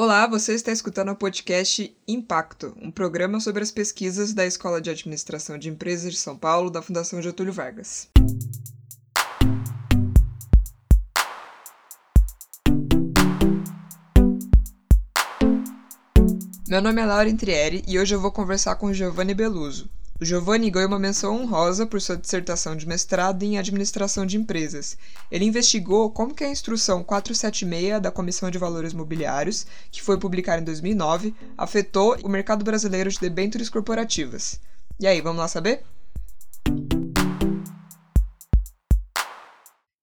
[0.00, 4.88] Olá, você está escutando o podcast Impacto, um programa sobre as pesquisas da Escola de
[4.90, 8.08] Administração de Empresas de São Paulo, da Fundação Getúlio Vargas.
[16.68, 19.90] Meu nome é Laura Intrieri e hoje eu vou conversar com Giovanni Beluso,
[20.20, 24.98] o Giovanni ganhou uma menção honrosa por sua dissertação de mestrado em administração de empresas.
[25.30, 30.60] Ele investigou como que a instrução 476 da Comissão de Valores Mobiliários, que foi publicada
[30.60, 34.60] em 2009, afetou o mercado brasileiro de debêntures corporativas.
[34.98, 35.84] E aí, vamos lá saber?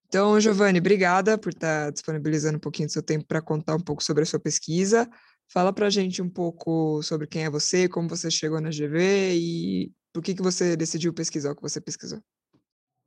[0.07, 4.01] Então, Giovanni, obrigada por estar disponibilizando um pouquinho do seu tempo para contar um pouco
[4.01, 5.09] sobre a sua pesquisa.
[5.49, 9.35] Fala para a gente um pouco sobre quem é você, como você chegou na GV
[9.35, 12.21] e por que, que você decidiu pesquisar o que você pesquisou?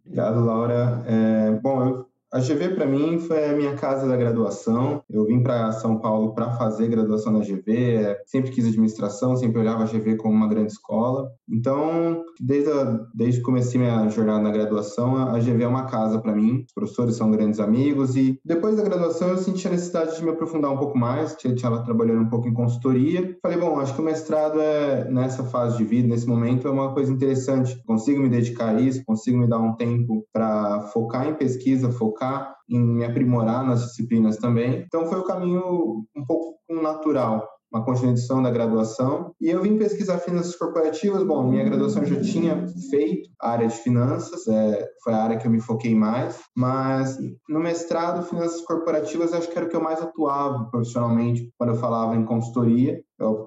[0.04, 1.02] Obrigado, Laura.
[1.06, 5.02] É, bom, eu a GV para mim foi a minha casa da graduação.
[5.09, 8.18] Eu vim para São Paulo para fazer graduação na GV.
[8.27, 11.30] Sempre quis administração, sempre olhava a GV como uma grande escola.
[11.49, 16.18] Então, desde a, desde que comecei minha jornada na graduação, a GV é uma casa
[16.18, 16.65] para mim.
[16.66, 20.30] Os professores são grandes amigos e depois da graduação eu senti a necessidade de me
[20.30, 21.34] aprofundar um pouco mais.
[21.43, 23.38] Eu estava trabalhando um pouco em consultoria.
[23.43, 26.93] Falei, bom, acho que o mestrado é nessa fase de vida, nesse momento é uma
[26.93, 27.82] coisa interessante.
[27.87, 32.18] Consigo me dedicar a isso, consigo me dar um tempo para focar em pesquisa, focar
[32.19, 34.85] focar em me aprimorar nas disciplinas também.
[34.87, 39.33] Então foi o caminho um pouco natural uma continuação da graduação.
[39.41, 41.23] E eu vim pesquisar finanças corporativas.
[41.23, 45.46] Bom, minha graduação já tinha feito a área de finanças, é, foi a área que
[45.46, 49.83] eu me foquei mais, mas no mestrado, finanças corporativas, acho que era o que eu
[49.83, 53.01] mais atuava profissionalmente quando eu falava em consultoria,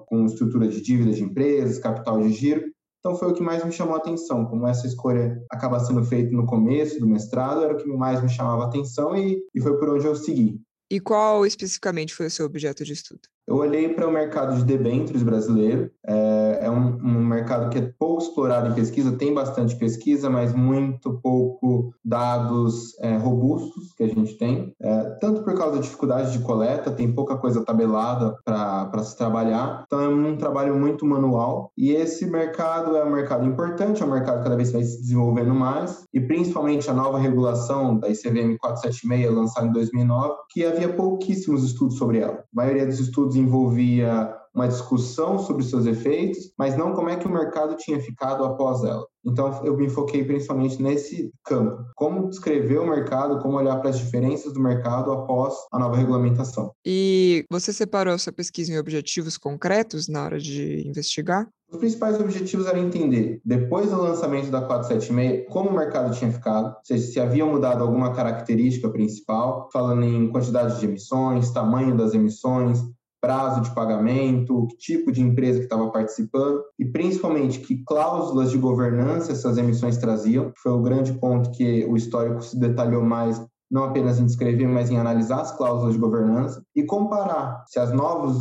[0.06, 2.62] com estrutura de dívidas de empresas, capital de giro.
[3.02, 6.30] Então foi o que mais me chamou a atenção, como essa escolha acaba sendo feita
[6.30, 9.76] no começo do mestrado, era o que mais me chamava a atenção e, e foi
[9.76, 10.60] por onde eu segui.
[10.88, 13.22] E qual especificamente foi o seu objeto de estudo?
[13.46, 15.90] Eu olhei para o mercado de debêntures brasileiro.
[16.06, 20.54] É, é um, um, mercado que é pouco explorado em pesquisa, tem bastante pesquisa, mas
[20.54, 24.74] muito pouco dados é, robustos que a gente tem.
[24.80, 29.84] É, tanto por causa da dificuldade de coleta, tem pouca coisa tabelada para se trabalhar.
[29.86, 31.72] Então é um trabalho muito manual.
[31.76, 35.00] E esse mercado é um mercado importante, é um mercado que cada vez vai se
[35.00, 36.04] desenvolvendo mais.
[36.14, 41.96] E principalmente a nova regulação da ICVM 476, lançada em 2009, que havia pouquíssimos estudos
[41.96, 42.34] sobre ela.
[42.34, 47.26] A maioria dos estudos desenvolvia uma discussão sobre seus efeitos, mas não como é que
[47.26, 49.06] o mercado tinha ficado após ela.
[49.24, 51.84] Então, eu me foquei principalmente nesse campo.
[51.96, 56.72] Como descrever o mercado, como olhar para as diferenças do mercado após a nova regulamentação.
[56.84, 61.48] E você separou sua pesquisa em objetivos concretos na hora de investigar?
[61.70, 66.66] Os principais objetivos eram entender, depois do lançamento da 476, como o mercado tinha ficado,
[66.66, 72.12] ou seja, se havia mudado alguma característica principal, falando em quantidade de emissões, tamanho das
[72.12, 72.82] emissões,
[73.22, 78.58] prazo de pagamento, que tipo de empresa que estava participando e principalmente que cláusulas de
[78.58, 83.40] governança essas emissões traziam, foi o grande ponto que o histórico se detalhou mais
[83.70, 87.90] não apenas em descrever, mas em analisar as cláusulas de governança e comparar se as
[87.90, 88.38] novas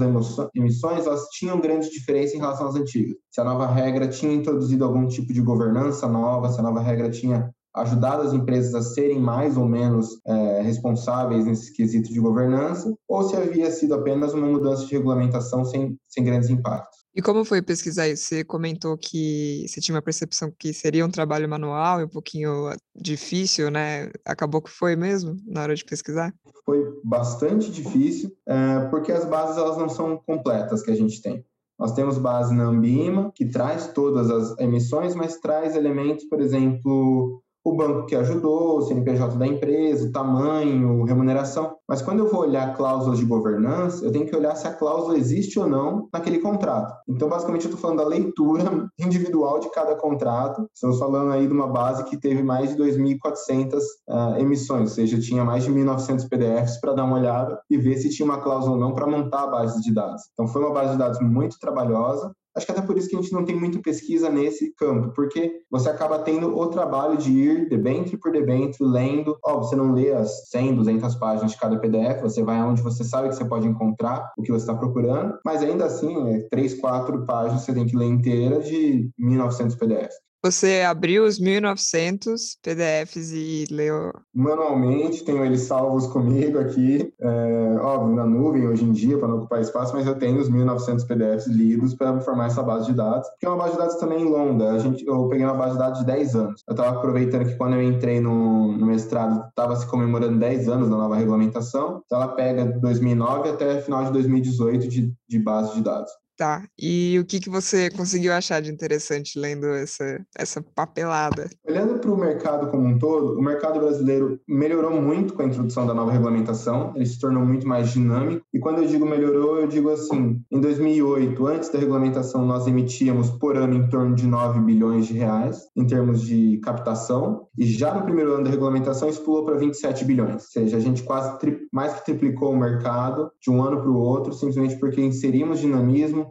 [0.53, 3.15] emissões elas tinham grande diferença em relação às antigas.
[3.29, 7.09] Se a nova regra tinha introduzido algum tipo de governança nova, se a nova regra
[7.09, 12.93] tinha ajudado as empresas a serem mais ou menos é, responsáveis nesse quesito de governança,
[13.07, 16.99] ou se havia sido apenas uma mudança de regulamentação sem, sem grandes impactos.
[17.13, 18.23] E como foi pesquisar isso?
[18.23, 22.73] Você comentou que você tinha uma percepção que seria um trabalho manual e um pouquinho
[22.95, 24.09] difícil, né?
[24.25, 26.33] Acabou que foi mesmo na hora de pesquisar?
[26.65, 31.45] Foi bastante difícil, é, porque as bases elas não são completas que a gente tem.
[31.77, 37.41] Nós temos base na Ambima, que traz todas as emissões, mas traz elementos, por exemplo,
[37.63, 41.75] o banco que ajudou, o CNPJ da empresa, o tamanho, remuneração.
[41.87, 45.17] Mas quando eu vou olhar cláusulas de governança, eu tenho que olhar se a cláusula
[45.17, 46.93] existe ou não naquele contrato.
[47.07, 48.63] Então, basicamente, eu estou falando da leitura
[48.99, 50.67] individual de cada contrato.
[50.73, 53.77] Estamos falando aí de uma base que teve mais de 2.400
[54.09, 57.97] uh, emissões, ou seja, tinha mais de 1.900 PDFs para dar uma olhada e ver
[57.97, 60.21] se tinha uma cláusula ou não para montar a base de dados.
[60.33, 63.21] Então, foi uma base de dados muito trabalhosa, Acho que até por isso que a
[63.21, 67.69] gente não tem muita pesquisa nesse campo, porque você acaba tendo o trabalho de ir
[67.69, 69.37] debênture por debênture, lendo.
[69.43, 73.03] Ó, você não lê as 100, 200 páginas de cada PDF, você vai aonde você
[73.03, 76.79] sabe que você pode encontrar o que você está procurando, mas ainda assim, é 3,
[76.79, 80.30] 4 páginas você tem que ler inteira de 1900 PDFs.
[80.43, 84.11] Você abriu os 1900 PDFs e leu?
[84.33, 89.37] Manualmente, tenho eles salvos comigo aqui, é, óbvio, na nuvem hoje em dia, para não
[89.37, 93.27] ocupar espaço, mas eu tenho os 1900 PDFs lidos para formar essa base de dados,
[93.39, 94.71] que é uma base de dados também longa.
[94.71, 96.63] A gente, eu peguei uma base de dados de 10 anos.
[96.67, 100.89] Eu estava aproveitando que quando eu entrei no, no mestrado, estava se comemorando 10 anos
[100.89, 105.81] da nova regulamentação, então ela pega 2009 até final de 2018 de, de base de
[105.81, 106.11] dados.
[106.41, 106.63] Tá.
[106.75, 111.47] E o que, que você conseguiu achar de interessante lendo essa, essa papelada?
[111.63, 115.85] Olhando para o mercado como um todo, o mercado brasileiro melhorou muito com a introdução
[115.85, 118.43] da nova regulamentação, ele se tornou muito mais dinâmico.
[118.51, 123.29] E quando eu digo melhorou, eu digo assim: em 2008, antes da regulamentação, nós emitíamos
[123.29, 127.93] por ano em torno de 9 bilhões de reais em termos de captação, e já
[127.93, 131.37] no primeiro ano da regulamentação isso pulou para 27 bilhões, ou seja, a gente quase
[131.71, 136.30] mais que triplicou o mercado de um ano para o outro, simplesmente porque inserimos dinamismo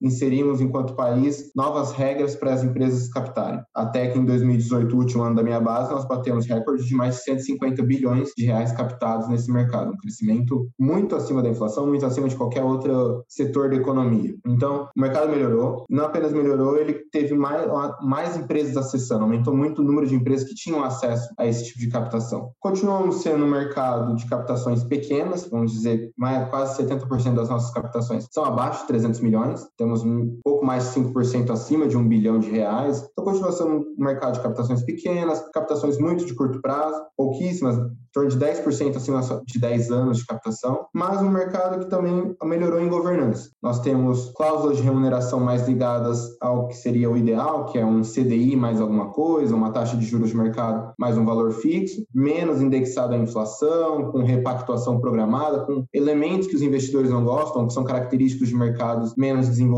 [0.00, 3.62] inserimos, enquanto país, novas regras para as empresas captarem.
[3.74, 7.16] Até que em 2018, o último ano da minha base, nós batemos recorde de mais
[7.16, 12.04] de 150 bilhões de reais captados nesse mercado, um crescimento muito acima da inflação, muito
[12.04, 14.34] acima de qualquer outro setor da economia.
[14.46, 17.66] Então, o mercado melhorou, não apenas melhorou, ele teve mais,
[18.02, 21.78] mais empresas acessando, aumentou muito o número de empresas que tinham acesso a esse tipo
[21.78, 22.50] de captação.
[22.60, 28.26] Continuamos sendo um mercado de captações pequenas, vamos dizer, mais, quase 70% das nossas captações
[28.30, 32.38] são abaixo de 300 milhões, temos um pouco mais de 5% acima de um bilhão
[32.38, 33.06] de reais.
[33.12, 37.90] Então, continua sendo um mercado de captações pequenas, captações muito de curto prazo, pouquíssimas, em
[38.12, 42.80] torno de 10% acima de 10 anos de captação, mas um mercado que também melhorou
[42.80, 43.50] em governança.
[43.62, 48.02] Nós temos cláusulas de remuneração mais ligadas ao que seria o ideal, que é um
[48.02, 52.60] CDI mais alguma coisa, uma taxa de juros de mercado mais um valor fixo, menos
[52.60, 57.84] indexado à inflação, com repactuação programada, com elementos que os investidores não gostam, que são
[57.84, 59.73] característicos de mercados menos desenvolvidos,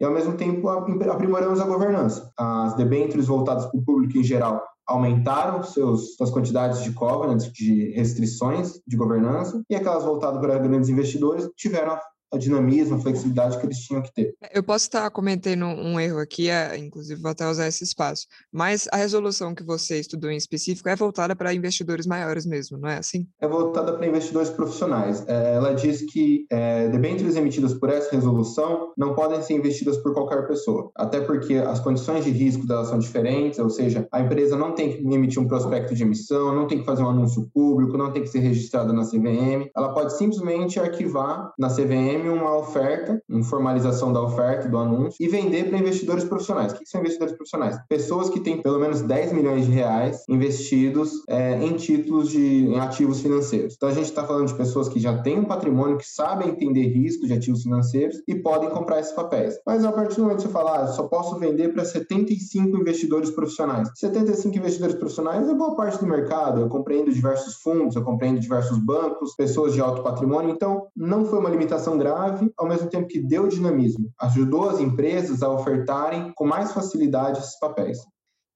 [0.00, 2.30] e ao mesmo tempo aprimoramos a governança.
[2.36, 7.92] As debêntures voltadas para o público em geral aumentaram seus, suas quantidades de covenants, de
[7.92, 11.98] restrições de governança, e aquelas voltadas para grandes investidores tiveram
[12.32, 14.34] a dinamismo, a flexibilidade que eles tinham que ter.
[14.52, 18.86] Eu posso estar cometendo um erro aqui, é, inclusive vou até usar esse espaço, mas
[18.92, 22.98] a resolução que você estudou em específico é voltada para investidores maiores mesmo, não é
[22.98, 23.26] assim?
[23.40, 25.24] É voltada para investidores profissionais.
[25.26, 30.12] É, ela diz que é, debêntures emitidas por essa resolução não podem ser investidas por
[30.12, 34.56] qualquer pessoa, até porque as condições de risco delas são diferentes, ou seja, a empresa
[34.56, 37.96] não tem que emitir um prospecto de emissão, não tem que fazer um anúncio público,
[37.96, 43.22] não tem que ser registrada na CVM, ela pode simplesmente arquivar na CVM uma oferta,
[43.28, 46.72] uma formalização da oferta, do anúncio, e vender para investidores profissionais.
[46.72, 47.78] O que são investidores profissionais?
[47.88, 52.80] Pessoas que têm pelo menos 10 milhões de reais investidos é, em títulos de em
[52.80, 53.74] ativos financeiros.
[53.76, 56.88] Então a gente está falando de pessoas que já têm um patrimônio, que sabem entender
[56.88, 59.58] risco de ativos financeiros e podem comprar esses papéis.
[59.64, 63.30] Mas a partir do momento que você falar, ah, só posso vender para 75 investidores
[63.30, 63.90] profissionais.
[63.94, 66.60] 75 investidores profissionais é boa parte do mercado.
[66.60, 70.50] Eu compreendo diversos fundos, eu compreendo diversos bancos, pessoas de alto patrimônio.
[70.50, 74.80] Então não foi uma limitação grande grave, ao mesmo tempo que deu dinamismo, ajudou as
[74.80, 77.98] empresas a ofertarem com mais facilidade esses papéis.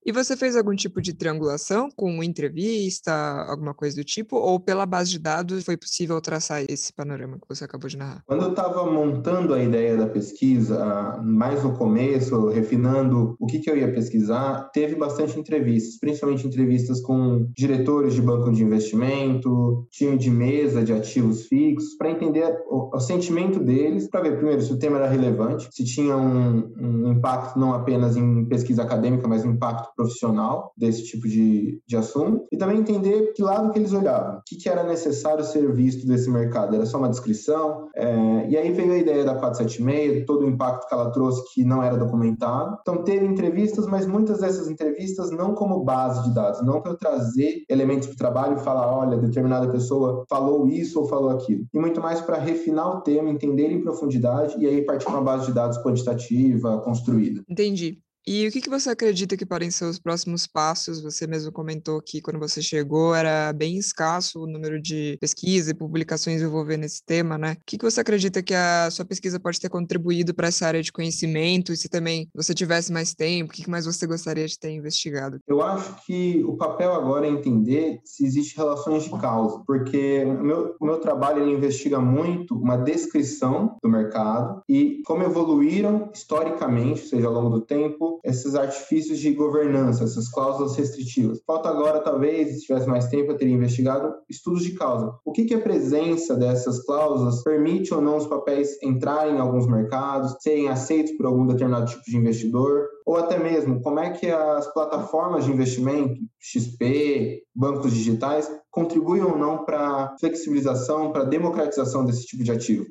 [0.04, 3.12] E você fez algum tipo de triangulação com entrevista,
[3.48, 7.48] alguma coisa do tipo, ou pela base de dados foi possível traçar esse panorama que
[7.48, 8.22] você acabou de narrar?
[8.26, 13.70] Quando eu estava montando a ideia da pesquisa, mais no começo, refinando o que, que
[13.70, 20.18] eu ia pesquisar, teve bastante entrevistas, principalmente entrevistas com diretores de banco de investimento, time
[20.18, 24.72] de mesa de ativos fixos, para entender o, o, sentimento deles, para ver primeiro se
[24.72, 29.44] o tema era relevante, se tinha um, um impacto não apenas em pesquisa acadêmica, mas
[29.44, 33.92] um impacto profissional desse tipo de, de assunto e também entender que lado que eles
[33.92, 36.74] olhavam, o que, que era necessário ser visto desse mercado.
[36.74, 37.88] Era só uma descrição?
[37.94, 41.64] É, e aí veio a ideia da 476, todo o impacto que ela trouxe que
[41.64, 42.78] não era documentado.
[42.80, 47.64] Então teve entrevistas, mas muitas dessas entrevistas não como base de dados, não para trazer
[47.68, 51.64] elementos para o trabalho e falar, olha, determinada pessoa falou isso ou falou aquilo.
[51.72, 55.22] E muito mais para refinar o tema, entender em profundidade e aí partir para uma
[55.22, 57.42] base de dados quantitativa, construída.
[57.48, 57.98] Entendi.
[58.26, 61.02] E o que, que você acredita que podem ser os próximos passos?
[61.02, 65.74] Você mesmo comentou que quando você chegou era bem escasso o número de pesquisas e
[65.74, 67.54] publicações envolvendo esse tema, né?
[67.54, 70.82] O que, que você acredita que a sua pesquisa pode ter contribuído para essa área
[70.82, 71.72] de conhecimento?
[71.72, 74.70] E se também você tivesse mais tempo, o que, que mais você gostaria de ter
[74.70, 75.40] investigado?
[75.48, 80.44] Eu acho que o papel agora é entender se existe relações de causa, porque o
[80.44, 87.26] meu, meu trabalho ele investiga muito uma descrição do mercado e como evoluíram historicamente, seja
[87.26, 91.40] ao longo do tempo, esses artifícios de governança, essas cláusulas restritivas.
[91.46, 95.14] Falta agora, talvez, se tivesse mais tempo, eu teria investigado estudos de causa.
[95.24, 99.66] O que, que a presença dessas cláusulas permite ou não os papéis entrarem em alguns
[99.66, 104.30] mercados, serem aceitos por algum determinado tipo de investidor, ou até mesmo como é que
[104.30, 112.26] as plataformas de investimento, XP, bancos digitais, contribuem ou não para flexibilização, para democratização desse
[112.26, 112.86] tipo de ativo.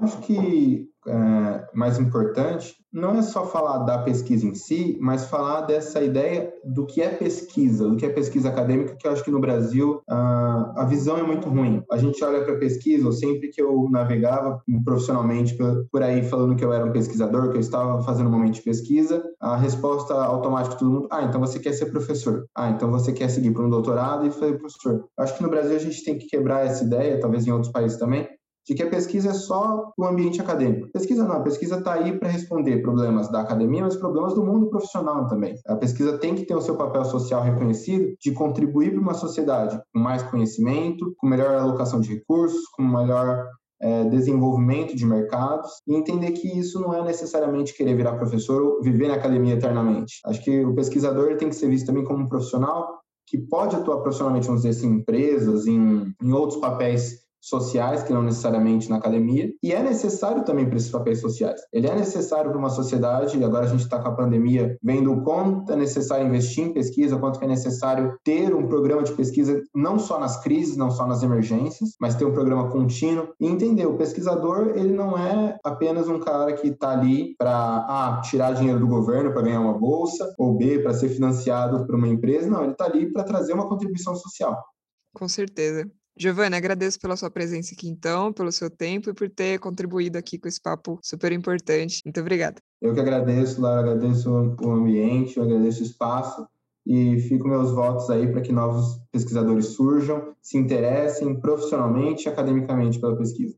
[0.00, 5.62] Acho que é, mais importante não é só falar da pesquisa em si, mas falar
[5.62, 9.30] dessa ideia do que é pesquisa, do que é pesquisa acadêmica, que eu acho que
[9.30, 11.82] no Brasil uh, a visão é muito ruim.
[11.92, 15.56] A gente olha para pesquisa, ou sempre que eu navegava profissionalmente
[15.92, 18.62] por aí falando que eu era um pesquisador, que eu estava fazendo um momento de
[18.62, 22.46] pesquisa, a resposta automática de todo mundo, ah, então você quer ser professor.
[22.56, 25.04] Ah, então você quer seguir para um doutorado e ser professor.
[25.18, 27.98] Acho que no Brasil a gente tem que quebrar essa ideia, talvez em outros países
[27.98, 28.26] também,
[28.68, 30.88] de que a pesquisa é só o ambiente acadêmico.
[30.92, 34.68] Pesquisa não, a pesquisa está aí para responder problemas da academia, mas problemas do mundo
[34.68, 35.54] profissional também.
[35.66, 39.80] A pesquisa tem que ter o seu papel social reconhecido de contribuir para uma sociedade
[39.92, 43.46] com mais conhecimento, com melhor alocação de recursos, com melhor
[43.80, 48.82] é, desenvolvimento de mercados e entender que isso não é necessariamente querer virar professor ou
[48.82, 50.20] viver na academia eternamente.
[50.26, 54.00] Acho que o pesquisador tem que ser visto também como um profissional que pode atuar
[54.00, 58.96] profissionalmente, vamos dizer assim, em empresas, em, em outros papéis sociais, que não necessariamente na
[58.96, 61.60] academia, e é necessário também para esses papéis sociais.
[61.72, 65.12] Ele é necessário para uma sociedade, e agora a gente está com a pandemia vendo
[65.12, 69.62] o quanto é necessário investir em pesquisa, quanto é necessário ter um programa de pesquisa
[69.74, 73.86] não só nas crises, não só nas emergências, mas ter um programa contínuo e entender,
[73.86, 77.50] o pesquisador, ele não é apenas um cara que está ali para
[77.88, 81.94] A, tirar dinheiro do governo para ganhar uma bolsa, ou B, para ser financiado por
[81.94, 84.62] uma empresa, não, ele está ali para trazer uma contribuição social.
[85.14, 85.90] Com certeza.
[86.18, 90.36] Giovanni, agradeço pela sua presença aqui então, pelo seu tempo e por ter contribuído aqui
[90.36, 92.02] com esse papo super importante.
[92.04, 92.56] Muito obrigada.
[92.82, 94.28] Eu que agradeço, Lara, agradeço
[94.60, 96.44] o ambiente, eu agradeço o espaço
[96.84, 102.98] e fico meus votos aí para que novos pesquisadores surjam, se interessem profissionalmente e academicamente
[102.98, 103.54] pela pesquisa.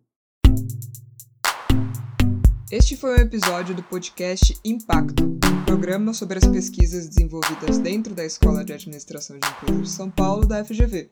[2.71, 8.15] Este foi o um episódio do podcast Impacto, um programa sobre as pesquisas desenvolvidas dentro
[8.15, 11.11] da Escola de Administração de Empresas de São Paulo da FGV.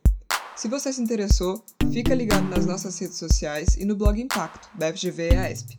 [0.59, 4.93] Se você se interessou, fica ligado nas nossas redes sociais e no blog Impacto, da
[4.93, 5.79] FGV e AESP.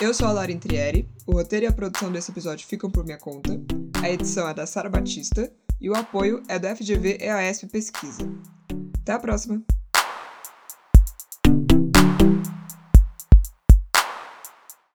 [0.00, 3.18] Eu sou a Lara Intrieri, o roteiro e a produção desse episódio ficam por minha
[3.18, 3.60] conta,
[4.00, 8.22] a edição é da Sara Batista e o apoio é do FGV e AESP Pesquisa.
[9.00, 9.60] Até a próxima!